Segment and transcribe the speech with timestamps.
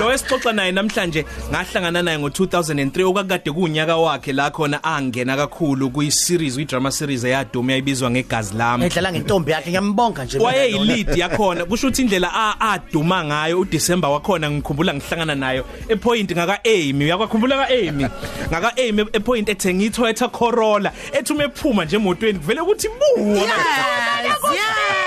[0.00, 6.10] lo esixoxa naye namhlanje ngahlangana naye ngo2003 okakade kunyaka wakhe la khona angena kakhulu kuyi
[6.10, 8.84] series uyi drama series eyaduma yayibizwa ngegazi lami.
[8.84, 14.10] Edlala ngentombi yakhe ngiyambonga nje waye lead yakhona kusho ukuthi indlela a aduma ngayo uDecember
[14.10, 18.06] wakhona ngikhumbula ngihlangana nayo epoint ngaka Amy uyakukhumbula ka Amy
[18.48, 24.99] ngaka Amy epoint ethenga iToyota Corolla ethi umephuma nje emotweni kuvele ukuthi buwa yes yes.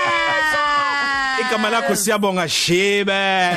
[1.54, 3.50] Igama lakho siyabonga Shibe.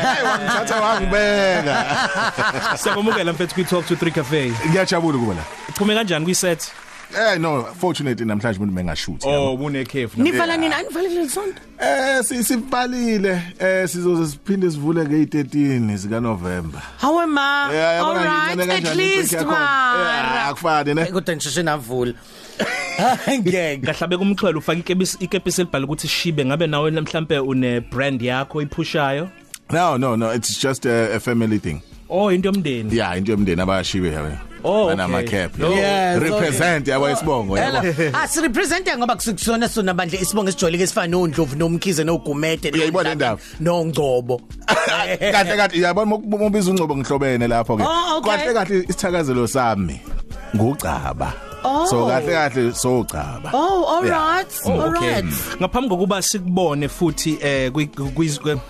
[0.42, 1.86] Ngithatha wangibeka
[2.82, 4.52] siyabomukela mfethu kwi Talk to 3 Cafe.
[4.68, 5.42] Ngiyajabula kuba la.
[5.74, 6.72] Phume kanjani kwi set?
[7.16, 11.60] Eh no fortunately namhlanje umuntu mengashoot oh unekhefu nivala nini anivalile sonto.
[11.78, 17.68] Eh si- sivalile eh sizoze siphinde sivule nge13 zika November hawe ma.
[17.72, 19.98] Yeah, all yabona right ngiyibone at kanjani least i-break yakhona.
[19.98, 21.04] Yeah, ma akufani ne?
[21.06, 22.12] Kodwa nje navula.
[23.30, 23.76] Ngeke.
[23.86, 26.44] Kahlabe kumxhwele ufaka ikepisi ikepisi elibhala ukuthi Shibe.
[26.44, 29.28] Ngabe nawe mhlambe une brand yakho iphushayo
[29.70, 30.30] no no no.
[30.30, 31.82] It's just a, a family thing.
[32.08, 32.92] Oh into yomndeni.
[32.92, 35.46] Yeah into yomndeni abashiwe yabe Oh, banama okay.
[35.48, 35.70] cap No.
[35.70, 41.56] Yes, represent yabo isibongo yabo Ela asirepresente ngoba kusikusona sona bandle isibongo esijoleke esifana nondlovu
[41.56, 43.40] nomkhize nogumede Uyayibona indaba?
[43.60, 44.40] nongcobo.
[45.32, 45.80] Kahle kahle.
[45.80, 48.30] Yabona mobiza ungcobo ngihlobene lapho ke Oh, okay.
[48.36, 50.00] kahle kahle isithakazelo sami.
[50.56, 51.32] Ngucaba.
[51.66, 51.86] Oh.
[51.86, 54.18] so kahle kahle so caba Oh all Yeah.
[54.36, 55.14] right Oh, all okay.
[55.14, 55.24] right.
[55.60, 58.60] Ngaphambi kokuba sikubone futhi eh kwi- kwi- kwi-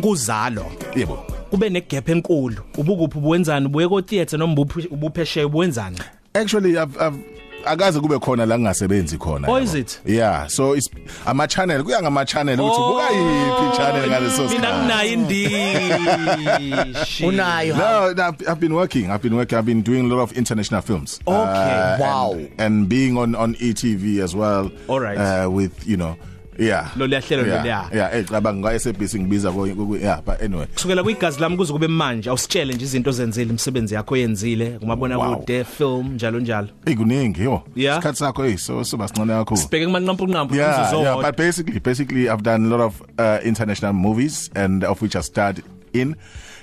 [0.00, 1.16] kuzalo yebo.
[1.50, 2.62] kube negap enkulu.
[2.78, 3.18] Ubukuphi?
[3.18, 5.98] Ubuwenzani ubuye ko theater noma ubuphi- ubuphesheya ubuwenzani
[6.34, 7.18] actually I've, I've
[7.66, 10.00] akaze kube khona la ngingasebenzi khona Oh, is it?
[10.04, 10.88] yeah so it's
[11.26, 17.76] ama channel kuya ngama channel ukuthi buka yiphi channel ngaleso mina sikhathi nginayo indishi unayo
[17.76, 19.10] No, no, I've, I've been working.
[19.10, 19.58] I've been working.
[19.58, 21.20] I've been doing a lot of international films.
[21.26, 21.96] Uh, Okay.
[22.00, 22.32] Wow.
[22.32, 24.70] And, and being on on ETV as well.
[24.88, 25.18] All right.
[25.18, 26.16] Uh, with you know,
[26.58, 26.90] yeah.
[26.96, 27.88] Lo liyahlelo yeah, leliya.
[27.92, 30.66] Yeah, eh cabanga nga SABC ngibiza ko ku- yeah, but anyway.
[30.74, 35.36] kusukela kwigazi lami kuze kube manje awusitshele nje izinto zenzile imisebenzi yakho yenzile kumabona Wow.
[35.36, 37.62] kude film njalo njalo Hey kuningi yo.
[37.76, 37.98] Yeah.
[37.98, 39.60] Isikhathi sakho hey so so basincane kakhulu.
[39.60, 43.38] sibheke kumanqampu nqampu Yeah, kuzo yeah, but basically, basically, I've done a lot of uh,
[43.44, 45.62] international movies, and of which I starred
[45.92, 46.16] in,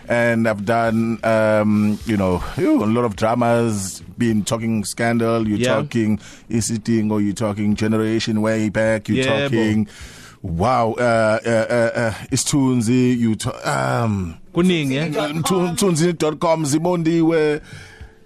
[0.10, 4.02] and I've done, um, you know, ew, a lot of dramas.
[4.18, 5.76] Been talking Scandal, you're Yeah.
[5.82, 6.20] talking
[6.50, 9.88] ECT, or you're talking Generation Way Back, you're Yeah, talking.
[10.44, 15.10] Wow, uh, uh, uh, uh, Istunzi, you um, kuningi eh
[15.76, 17.62] tunzi.com, Zimondiwe.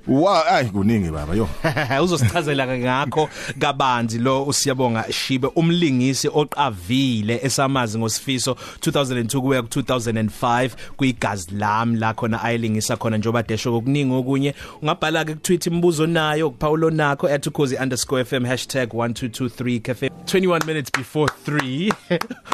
[0.08, 1.50] Wow, ay kuningi baba yo.
[2.04, 3.30] uzosichazela ngakho
[3.60, 8.56] kabanzi lo usiyabonga Shibe umlingisi oqavile esamazi ngosifiso.
[8.82, 14.54] 2002 kuya ku 2005 kuigazi lami la khona ayilingisa khona njoba desho kokuningi okunye.
[14.82, 20.10] Ungabhala ke ku tweet imbuzo nayo kupawulo nakho @ukhozi_fm #1223 cafe.
[20.26, 21.92] 21 minutes before 3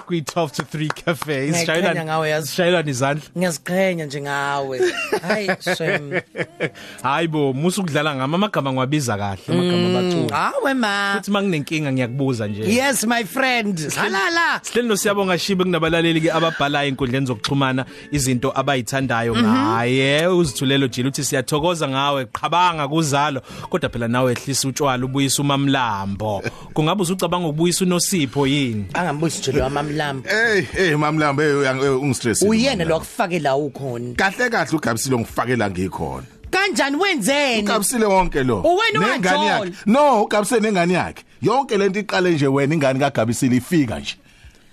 [0.05, 2.51] kwi 12 to 3 cafe Ngiyayiqhenya ngawe yazi.
[2.55, 3.23] shayelana izandla.
[3.37, 4.79] Ngiyaziqhenya nje ngawe.
[5.21, 6.11] Hayi shem
[7.03, 12.63] hayibo musu kudlala ngama amagama ngwabiza kahle amagama bacula hawe ma futhi manginenkinga ngiyakubuza nje.
[12.73, 13.79] Yes my friend.
[13.95, 20.27] Halala Sihleli nosiyabonga Shibe kunabalaleli ke ababhala inkundleni zokuxhumana izinto abayithandayo ngaye.
[20.27, 23.41] Uzithulelo jila uthi siyathokoza ngawe qhabanga kuzalo.
[23.69, 26.43] Kodwa phela nawe ehlisa utshwala ubuyisa umamlambo.
[26.73, 28.85] Kungabe uzucabanga ukubuyisa unosipho yini?
[28.93, 31.53] Angambusi nje lo amamlambo Hey, hey mamlambe
[32.01, 32.41] ungistress.
[32.41, 34.15] uyena lo akufake la ukhona.
[34.15, 36.97] Kahle kahle ugabisile ngifakela ngikhona kanjani?
[36.97, 37.61] Wenzeni?
[37.63, 38.61] Ugabisile wonke lo.
[38.61, 39.65] Uwena Nengane uwajola.
[39.65, 39.71] yakhe.
[39.85, 41.23] no ugabisile nengane yakhe.
[41.41, 44.15] Yonke lento iqale nje wena ingane kagabisile ifika nje.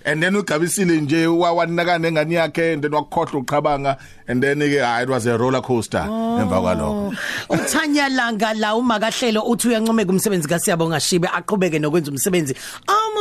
[0.05, 3.97] And then ugabisile nje wawanaka nengane yakhe and then wakukhohlwa uqhabanga
[4.27, 7.13] and then ke hayi it was a roller coaster emva kwalokho.
[7.49, 12.55] Uthanya langa la uma kahlelo uthi uyancomeka umsebenzi kaSiyabonga Shibe aqhubeke nokwenza umsebenzi.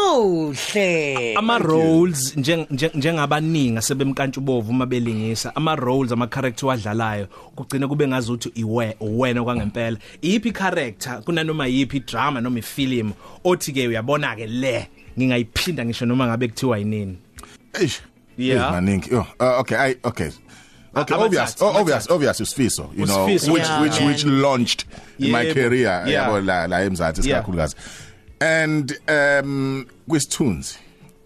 [0.09, 7.89] Amuhle ama roles njeng- njeng- njengabaningi sebemkantshubovu uma belingisa ama roles ama character wadlalayo kugcina
[7.89, 13.13] kube ngazuthi iwe wena kwangempela iphi character kunanoma yipi drama noma ifilm
[13.45, 14.89] othi ke uyabona ke le
[15.19, 17.17] ngingayiphinda ngisho noma ngabe kuthiwa yinini
[17.83, 18.01] eish
[18.41, 18.67] Yeah.
[18.67, 20.31] Eh, maningi yo uh, okay i okay
[20.95, 22.15] Okay, Abathathu, obvious, oh, obvious, abathathu.
[22.15, 23.83] obvious Usifiso, you know, Usifiso, which yeah.
[23.83, 24.85] which which launched
[25.19, 26.29] my Yebo, career yeah.
[26.29, 27.41] yabo la la eMzansi Yeah.
[27.43, 27.77] sikakhulukazi.
[28.41, 30.79] And um with tunes.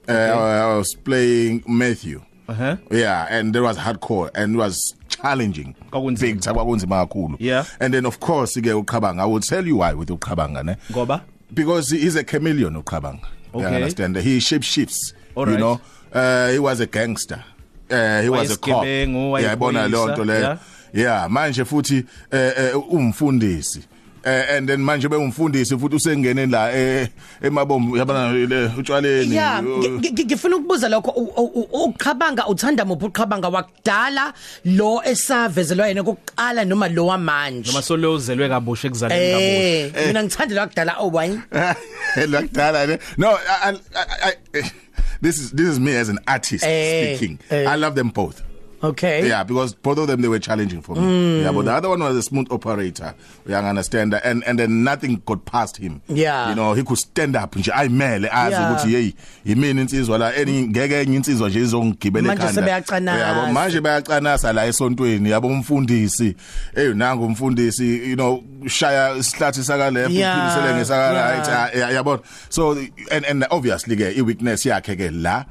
[0.09, 2.23] Uh, I was playing Matthew.
[2.49, 2.77] Uh-huh.
[2.91, 5.75] Yeah, and there was hardcore and it was challenging.
[6.19, 7.37] Big time kwakunzima kakhulu.
[7.39, 7.65] Yeah.
[7.81, 10.75] And then of course ke uqhabanga I will tell you why with uqhabanga ne.
[10.91, 11.23] ngoba
[11.55, 13.23] because he is a chameleon uqhabanga
[13.55, 13.75] you Okay.
[13.77, 15.61] understand he shape shifts All you right.
[15.61, 15.81] know
[16.13, 17.45] uh, he was a gangster
[17.91, 20.59] uh, he was a cop yabona leyo wayephoyisa, nto leyo yeah.
[20.95, 23.83] yeah manje futhi eh, eh, umfundisi
[24.25, 27.09] and then manje bengumfundisi futhi usengene la eh
[27.43, 29.35] emabombo yabana le utshwaleni.
[29.35, 31.11] Yeah, uh, ngi- ngi- ngifuna ukubuza lokho.
[31.11, 34.33] U- u- u- uqhabanga uthanda muphi uqhabanga wakudala
[34.65, 37.67] lo esavezelwa yena kokuqala noma lo wamanje?
[37.71, 40.07] Noma solozelwe kabusha ekuzaleni Eh kabusha.
[40.07, 41.29] mina ngithanda lo wakudala oh why?
[42.17, 42.99] Lakudala ne?
[43.17, 43.77] No I, I,
[44.29, 44.63] I, I
[45.21, 47.39] this is this is me as an artist Eh, speaking.
[47.51, 47.65] eh.
[47.69, 48.43] I love them both.
[48.83, 51.03] Okay Yeah, because both of them they were challenging for me.
[51.03, 51.43] Mm.
[51.43, 53.15] Yeah, but the other one was a smooth operator.
[53.47, 54.25] You understand that?
[54.25, 56.03] And and then nothing got past him.
[56.09, 56.49] Yeah.
[56.51, 58.71] You know, he could stand up nje ayimele azi Yeah.
[58.73, 59.13] ukuthi hey
[59.45, 62.61] yimini insizwa la eni ngeke enye insizwa nje izongigibela Manje ekhanda.
[62.63, 63.19] sebeyacanasa.
[63.27, 66.37] Yabo manje bayacanasa la esontweni yabo umfundisi.
[66.75, 70.37] Hey nangu umfundisi you know shaya isihlathi saka left Yeah.
[70.39, 71.31] uphilisele ngesaka Yeah.
[71.39, 72.21] right yeah, yabo.
[72.49, 72.73] So
[73.11, 75.45] and and obviously ke i weakness yakhe ke la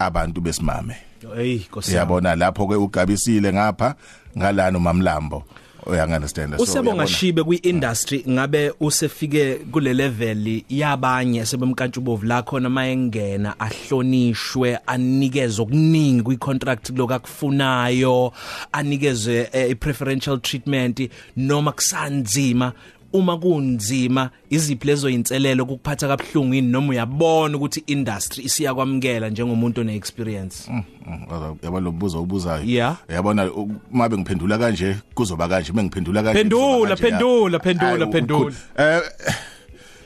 [0.00, 0.96] abantu besimame.
[1.36, 3.94] Hey nkosi Yabona lapho ke ugabisile ngapha
[4.38, 5.44] ngalano mamlambo.
[5.86, 6.54] Uya understand.
[6.58, 16.22] Usebonga shibe kwi-industry ngabe usefike kule level yabanye sebemkantshubovu la khona mayengena ahlonishwe anikeze okuningi
[16.22, 18.32] kwi-contract lokakufunayo
[18.72, 22.72] anikezwe eh, i-preferential treatment noma kusanzima
[23.14, 29.94] uma kunzima iziphi lezo inselelo ukuphatha kabhlungu yini noma uyabona ukuthi industry isiyakwamkela njengomuntu one
[29.96, 30.70] experience
[31.62, 32.96] yabo lo mbuzo ubuzayo Yeah.
[33.08, 33.52] yabona
[33.92, 35.72] uma bengiphendula kanje kuzoba kanje.
[35.72, 38.38] Bengiphendula kanje phendula, Hayi, phendula.
[38.38, 38.52] cool.
[38.78, 39.00] eh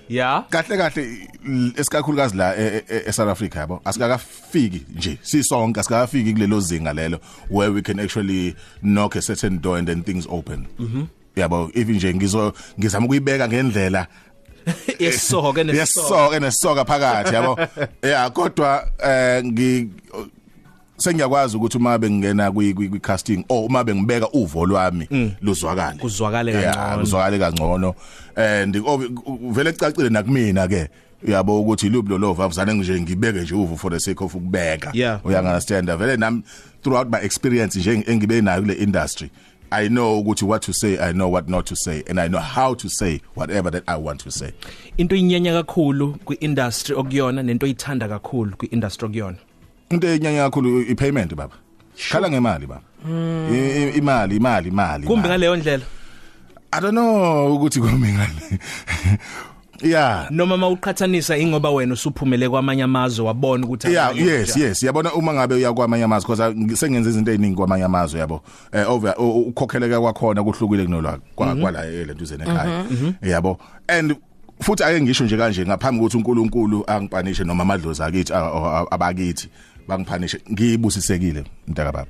[0.08, 1.28] yeah kahle kahle
[1.76, 3.80] esikakhulukazi la e- e- e South Africa yabo.
[3.84, 7.18] Asikakafiki nje sisonke asikakafiki kulelo zinga lelo
[7.50, 10.66] where we can actually knock a certain door and then things open.
[10.78, 11.04] Mhm.
[11.40, 14.06] Yabo even nje ngizo ngizama ukuyibeka ngendlela.
[14.98, 17.58] Yesoke nesoke yesoke nesoka phakathi yabo.
[18.02, 19.88] Yeah kodwa eh ngi
[20.96, 25.08] sengiyakwazi ukuthi uma bengena kwi kwi casting or uma bengibeka uvo lwami
[25.40, 25.98] luzwakale.
[25.98, 27.00] Kuzwakale Yeah, kangcono.
[27.00, 27.94] kuzwakale kangcono.
[28.36, 30.88] And ob- vele kucacile nakumina ke
[31.26, 34.90] uyabo ukuthi lubi lo love avuzane nje ngibeke nje uvo for the sake of ukubeka.
[34.94, 35.20] Yeah.
[35.26, 35.88] uya understand?
[35.88, 36.42] Vele nam
[36.82, 39.30] throughout my experience nje engibe nayo kule industry
[39.70, 42.38] I know ukuthi what to say I know what not to say and I know
[42.40, 44.52] how to say whatever that I want to say.
[44.96, 49.36] Into inyanya kakhulu kwi-industry okuyona nento oyithanda kakhulu kwi-industry okuyona.
[49.90, 51.54] Into enyanya kakhulu i payment baba.
[52.10, 52.82] Khala ngemali baba.
[53.06, 55.28] I- i- imali imali imali kumbe imali.
[55.28, 55.84] ngaleyo ndlela?
[56.72, 58.58] I don't know ukuthi kumbe ngale
[59.82, 60.26] yeah.
[60.30, 64.64] Noma mawuqhathanisa ingoba wena usuphumele kwamanye amazwe wabona ukuthi Yeah abanye yes kanjani.
[64.68, 64.82] yes.
[64.82, 68.42] Yabona uma ngabe uyakwamanye amazwe because sengenza izinto eziningi kwamanye amazwe yabo.
[68.72, 72.84] Eh over u- u- ukhokheleka kwakhona kuhlukile kunolwa kwa- kwala elentuzeni ekhaya
[73.22, 73.58] yabo.
[73.88, 74.16] And
[74.60, 79.48] futhi ake ngisho nje kanje ngaphambi ukuthi uNkulunkulu angipanishe noma amadlozi akithi a- a- abakithi
[79.88, 82.06] bangiphanishe ngibusisekile mntaka baba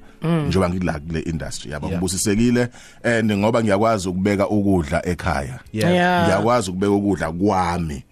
[0.49, 1.99] njengoba ngila kule industry yabo Yeah.
[1.99, 2.69] ngibusisekile
[3.03, 5.93] and ngoba ngiyakwazi ukubeka ukudla ekhaya Yeah.
[5.93, 6.25] Yeah.
[6.27, 8.03] ngiyakwazi ukubeka ukudla kwami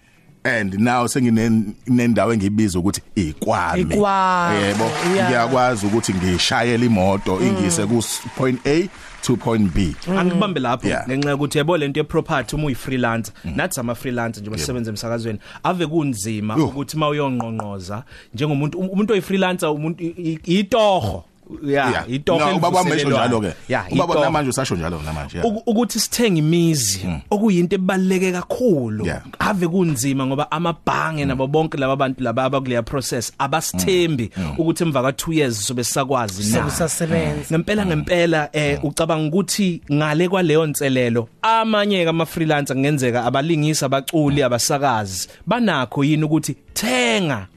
[0.43, 3.81] and now senginendawo engibiza ukuthi ikwami.
[3.81, 5.29] Ikwami, yebo yeah.
[5.29, 8.03] ngiyakwazi ukuthi ngishayele imoto ingise ku
[8.37, 8.89] point A
[9.21, 9.95] to point B.
[10.17, 11.07] Angibambe lapho Yeah.
[11.07, 16.65] ngenxa yokuthi yebo lento ye-property uma uyi-freelancer nathi ama-freelancer nje basebenza emsakazweni ave kunzima Yo.
[16.67, 21.23] ukuthi uma uyonqonqoza njengomuntu um- umuntu oyi-freelancer umuntu i- i- itoho.
[21.65, 23.27] Ya itoho No, ubaba wami esho elivuselelwayo.
[23.39, 24.25] njalo ke ya ubaba itoho.
[24.25, 25.49] namanje usasho njalo namanje yeah.
[25.49, 29.21] Uku- ukuthi sithenga imizi okuyinto ebaleke kakhulu Yeah.
[29.39, 35.09] ave kunzima ngoba amabhange nabo bonke laba bantu laba abakuleya process abasithembi ukuthi emva ka
[35.11, 37.45] 2 years sobe sakwazi na Sekusasebenza.
[37.51, 44.43] ngempela ngempela eh ucabanga ukuthi ngale kwaleyo nselelo amanye ka ama freelancer kungenzeka abalingisi abaculi
[44.43, 47.47] abasakazi banakho yini ukuthi thenga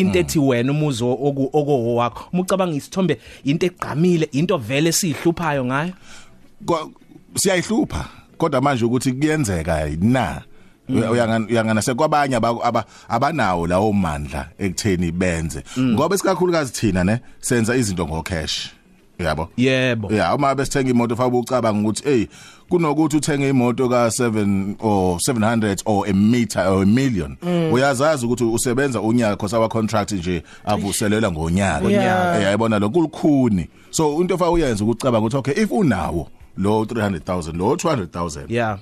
[0.00, 2.24] into ethi wena umuzo oku okowo wakho.
[2.32, 5.92] Uma ucabanga isithombe into egqamile into vele sihluphayo ngayo?
[7.36, 10.42] Siyayihlupha kodwa manje ukuthi kuyenzeka na?
[10.88, 15.62] Uyangana uyangana sekwabanye aba- aba- abanawo lawo mandla ekutheni benze.
[15.78, 18.70] Ngoba isikakhulukazi thina ne senza izinto ngo cash
[19.18, 19.48] yabo.
[19.56, 20.12] Yebo.
[20.12, 22.26] Yeah uma besithenga imoto fa ubucabanga ukuthi hey
[22.68, 27.36] kunokuthi uthenge imoto ka 7 or 700 or a meter or a million
[27.72, 31.90] uyazazi ukuthi usebenza unyaka because our contract nje avuselelwa ngonyaka.
[31.90, 32.36] Yeah.
[32.36, 33.68] Eh, yayibona lo kulukhuni.
[33.90, 38.78] So into fa uyenza ukucabanga ukuthi okay if unawo lo 300000 lo 200000 yeah.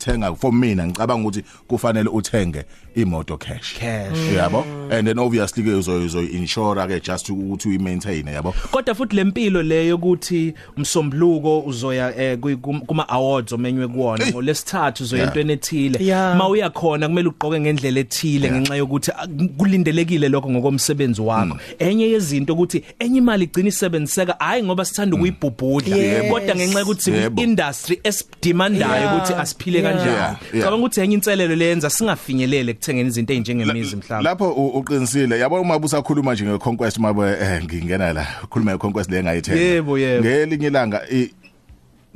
[0.00, 2.64] Thenga for mina ngicabanga ukuthi kufanele uthenge
[2.94, 4.18] imoto cash Cash.
[4.36, 8.94] yabo and then obviously ke uzo uzo insure ke just ukuthi uyi maintain yabo kodwa
[8.94, 14.32] futhi lempilo leyo ukuthi umsombuluko uzoya eh, kwi- kum- kuma awards omenywe kuwona Hey.
[14.32, 15.28] ngolesithathu uzoya Yeah.
[15.28, 16.36] entweni ethile Yeah.
[16.36, 18.56] mawuya khona kumele ugqoke ngendlela ethile Yeah.
[18.60, 19.26] ngenxa yokuthi ah,
[19.56, 25.96] kulindelekile lokho ngokomsebenzi wakho enye yezinto ukuthi enye imali igcina isebenziseka hayi ngoba sithanda ukuyibhubhudla
[25.96, 26.30] Yes.
[26.32, 27.42] kodwa ngenxa yokuthi Yebo.
[27.42, 29.16] industry esidemandayo Yeah.
[29.16, 30.64] ukuthi asiphile kanjani Yeah, yeah.
[30.64, 34.28] cabanga ukuthi enye inselelo leyenza singafinyelele kuthengeni izinto ezinjengemizi mhlawumbe.
[34.30, 35.38] lapho u- uqinisile.
[35.38, 39.60] Yabo uma busakhuluma nje ngeconquest mabe eh, ngingena la khuluma ngeconquest le engayithenga.
[39.60, 40.24] Yebo, yebo.
[40.24, 41.30] ngelinye ilanga i-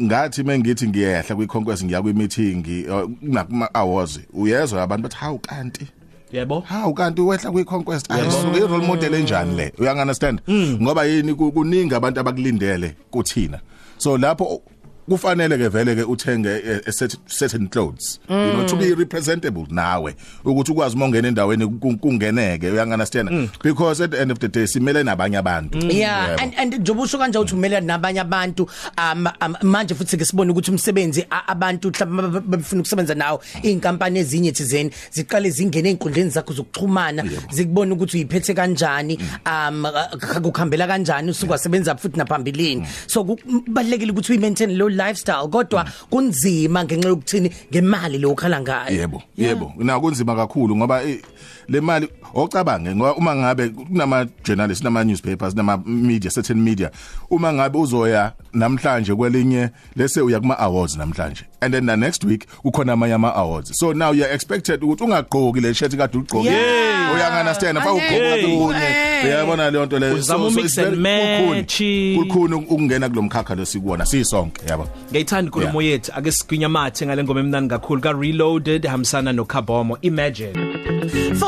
[0.02, 2.86] ngathi mengithi ngiyehla kwiconquest ngiya kwimeeting
[3.22, 5.86] nakuma awards uyezwa abantu bathi hawu kanti.
[6.32, 6.60] Yebo.
[6.60, 8.10] Hawu kanti wehla kwiconquest.
[8.10, 9.72] Ayisuke irole model enjani le?
[9.78, 10.40] Uya understand?
[10.50, 11.34] Ngoba yini?
[11.34, 13.60] Ku- kuningi abantu abakulindele kuthina.
[13.98, 14.62] So lapho
[15.08, 18.18] kufanele ke vele ke uthenge eh, a set- certain clothes.
[18.28, 23.50] You know to be representable nawe ukuthi ukwazi mongena endaweni ku- kungeneke uya understand?
[23.62, 25.78] Because at the end of the day simele nabanye abantu.
[25.92, 26.42] Yeah Yebo.
[26.42, 28.68] and and njengoba usho kanje uthi umele nabanye abantu
[28.98, 34.18] um, um manje futhi ke sibone ukuthi umsebenzi a- abantu mhlawumbe bafuna ukusebenza nawo inkampani
[34.18, 41.30] ezinye thizeni ziqale zingene einkundleni zakho zokuxhumana zikubona ukuthi uyiphethe kanjani um uh, kukhambela kanjani
[41.30, 42.86] usukwasebenza futhi naphambilini.
[43.06, 48.96] So kubalekile ukuthi uyi maintain lo lifestyle kodwa kunzima ngenxa yokuthini ngemali lo ukhala ngayo.
[49.00, 49.72] Yebo yebo.
[49.78, 51.18] Na kunzima kakhulu ngoba eh,
[51.68, 56.90] le mali ocabange ngoba uma ngabe kunama journalists nama newspapers nama media certain media
[57.30, 62.46] uma ngabe uzoya namhlanje kwelinye lese uya kuma awards namhlanje and then the next week
[62.62, 66.44] kukhona amanye ama awards so now you are expected ukuthi ungagqoki le shirt kade ugqoke.
[66.48, 67.14] Yeah.
[67.14, 68.56] uya understand fa ugqoka Hey.
[68.58, 69.24] kunye Hey.
[69.30, 70.10] uyabona le nto le?
[70.12, 71.56] Uzama it's umix and very- kukhuni.
[71.60, 71.82] match.
[72.18, 74.88] kukhuni ukungena kulomkhakha lesikuona sisonke yabo.
[75.10, 76.12] Ngiyithanda inkulumo yethu.
[76.14, 78.00] Ake sigwinya mathe ngale ngoma emnandi kakhulu.
[78.00, 80.52] Ka reloaded hamsana no Kabomo imagine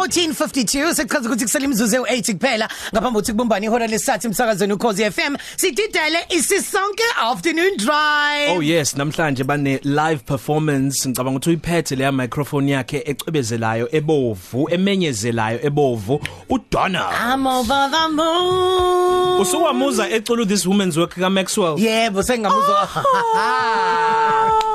[0.07, 2.69] 1452 sekuchaza ukuthi kusele imizuzu ewu8 kuphela.
[2.93, 8.51] Ngaphambi kokuthi kubumbane ihora lesathi emsakazweni ukhozi FM sididele isisonke afternoon drive.
[8.57, 11.09] Oh yes namhlanje bane live performance.
[11.09, 16.21] Ngicabanga ukuthi uyiphethe leya microphone yakhe ecwebezelayo ebovu emenyezelayo ebovu.
[16.49, 17.11] uDonna.
[17.33, 22.89] I'm over the moon usuwamuza eculu this woman's work ka Maxwell yebo sengamuzwa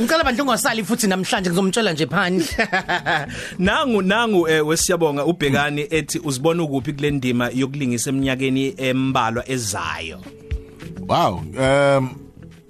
[0.00, 2.46] Ngicela bandle ungasali futhi namhlanje ngizomtshela nje phandle
[3.58, 10.20] nangu nangu eh, wesiyabonga ubhekani ethi uzibona ukuphi kule ndima yokulingisa eminyakeni embalwa ezayo
[11.08, 11.42] Wow.
[11.58, 12.16] Um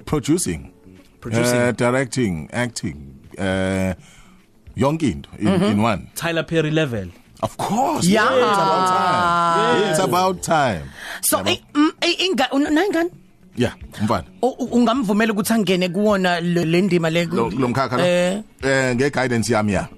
[0.05, 0.73] producing,
[1.21, 1.57] Producing.
[1.69, 2.97] uh, directing, acting,
[3.39, 3.95] uh
[4.77, 5.71] yonke into in, mm -hmm.
[5.71, 6.03] in one.
[6.15, 7.09] Tyler Perry level
[7.43, 8.09] Of course.
[8.09, 8.25] Yeah.
[8.25, 9.91] It's about time.
[9.91, 10.83] It's about time.
[11.21, 11.51] so Yabo.
[11.51, 13.11] i- mm, i- inga nayingane
[13.57, 14.25] Yeah, mfana.
[14.73, 18.05] ungamvumela ukuthi angene kuwona le ndima le Lo lomkhakha lo.
[18.05, 19.89] eh Eh nge guidance yami ya.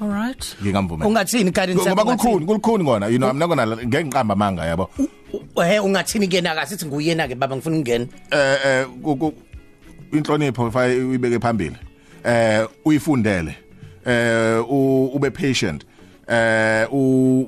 [0.00, 1.08] all right Ngingamvumela.
[1.08, 3.08] ungathini guidance Ngoba yakho kukhuni, kukhuni kona.
[3.08, 4.88] You know, I'm not to ngengiqamba manga yabo.
[5.62, 8.86] eh ungathini kena akasithi nguyena ke baba ngifuna ukungena Eh eh
[10.12, 11.76] inhlonipho fa uyibeke phambili.
[12.24, 13.54] Eh uyifundele.
[14.06, 14.64] Eh
[15.14, 15.84] ube patient.
[16.28, 17.46] Eh u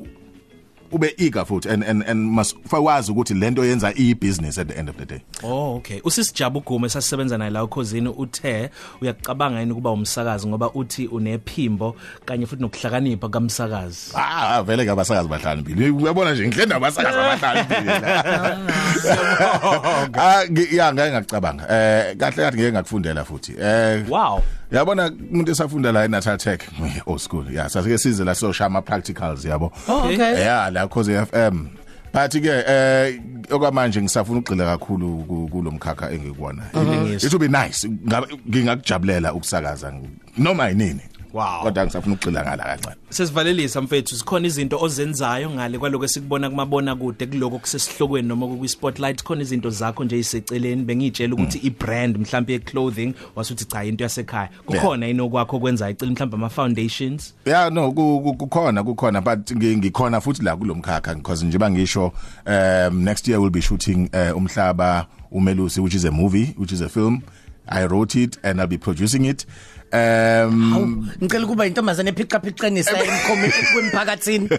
[0.92, 4.74] ube eager futhi and and and must fawazi ukuthi lento yenza i business at the
[4.78, 5.20] end of the day.
[5.42, 11.06] Oh okay usisijabu gume sasisebenza naye la ukhosini uthe uyacabanga yini kuba umsakazi ngoba uthi
[11.06, 15.90] unephimbo kanye futhi nokuhlakanipha kamsakazi Ah vele ke abasakazi bahlanu mbili.
[15.90, 17.92] Uyabona nje ngihle nabasakazi abahlanu mbili.
[20.18, 21.62] Ah ngi- ya ngeke ngacabanga.
[21.70, 23.52] Eh kahle kathi ngeke ngakufundela futhi.
[23.60, 26.60] Eh Wow Yabona umuntu esafunda la eNatal Tech
[27.06, 27.44] old school.
[27.50, 29.72] Yeah, sasike size la so shama practicals yabo.
[29.88, 30.38] Oh, okay.
[30.40, 31.68] Yeah, la cause FM.
[32.12, 33.20] But ke eh
[33.50, 36.62] okwamanje ngisafuna ukugxila kakhulu ku- kulomkhakha engikuwona.
[36.74, 37.26] Ilungisa.
[37.26, 39.92] It would be nice Ngabe- ngingakujabulela ukusakaza
[40.38, 41.00] noma yinini.
[41.32, 41.62] Wow.
[41.62, 42.96] Kodwa ngisafuna ukugxila ngala kancane.
[43.10, 44.16] sesivalelisa mfethu.
[44.16, 49.22] Sikhona izinto ozenzayo ngale kwaloko esikubona kumabona kude kuloko kusesihlokweni noma ku spotlight.
[49.24, 54.04] Khona izinto zakho nje iseceleni bengitshela ukuthi i brand mhlawumbe ye clothing wasuthi cha into
[54.04, 54.48] yasekhaya.
[54.66, 59.76] Kukhona inokwakho kwenza icela mhlawumbe ama foundations Yeah no ku- ku- kukhona kukhona but ngi-
[59.76, 62.12] ngikhona futhi la kulomkhakha because nje bangisho
[62.46, 66.80] um next year we'll be shooting uh, umhlaba umelusi which is a movie which is
[66.80, 67.22] a film.
[67.68, 69.44] I wrote it and I'll be producing it.
[69.92, 74.48] Um ngicela kuba intombazane ephica phiqenisa emkhomi kwemphakathini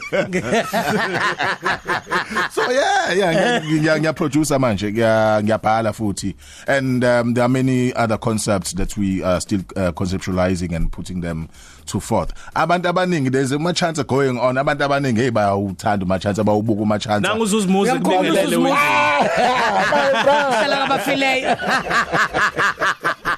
[2.55, 6.35] so yeah yeah ngiya ngiya producer manje ngiya ngiyabhala futhi.
[6.67, 11.21] And um, there are many other concepts that we are still uh, conceptualizing and putting
[11.21, 11.49] them
[11.87, 12.33] to forth.
[12.55, 14.55] Abantu abaningi there's a chance going on.
[14.55, 18.75] Abantu abaningi hey bayawuthanda uma chance abawubuka uma chance nangu uzuzumuze kubingelele wena
[20.23, 21.57] hlala ngabafileyo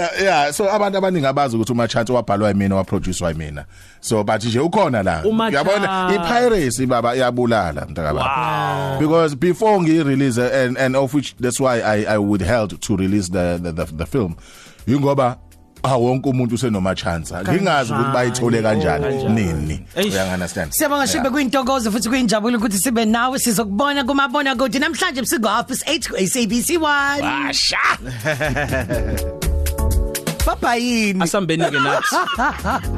[0.00, 3.64] yeah, yeah so abantu abaningi abazi ukuthi uma chance wabhalwa yimina waproduce wayimina
[4.00, 5.22] so but nje ukhona la.
[5.24, 6.14] Uma yabona Chance.
[6.14, 11.80] ipiracy baba iyabulala mntaka baba because before ngi release and and of which that's why
[11.80, 14.36] I I would held to release the the the, the film.
[14.86, 15.36] Ingoba
[15.82, 19.86] ah wonke umuntu usenoma chance ngingazi ukuthi bayithole kanjani nini.
[19.96, 20.12] Eish.
[20.12, 25.48] uya understand Siyabonga shibe kuyintokozo futhi kuyinjabulo ukuthi sibe nawe sizokubona kumabona kude namhlanje busuku
[25.48, 26.78] half past 8 ku SABC
[30.60, 31.22] Sihamba yini?
[31.22, 32.16] Asambeni ke nathi.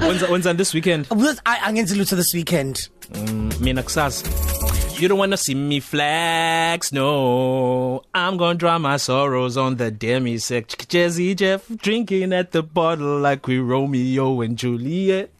[0.08, 1.08] Wenza wenza this weekend?
[1.08, 2.88] Because I angenzi lutho this weekend.
[3.12, 5.00] Mm, mina kusasa.
[5.00, 8.02] You don't want to see me flex no.
[8.14, 10.68] I'm going to drown my sorrows on the demi sec.
[10.68, 15.30] Jazzy Jeff drinking at the bottle like we Romeo and Juliet.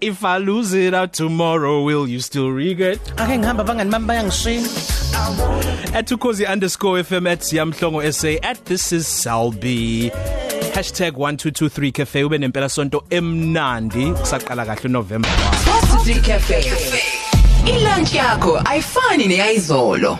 [0.00, 2.98] If I lose it out tomorrow will you still regret?
[3.18, 4.68] Ake ngihamba bangani bami bayangishini.
[6.04, 10.12] @tukozi_fm @siyamhlongo SA at this is Salbi.
[10.68, 14.12] #1223cafe ube nempela sonto emnandi.
[14.12, 16.58] Kusaqala kahle November 1 Cafe.
[17.66, 20.18] Ilunch yakho ayifani neyizolo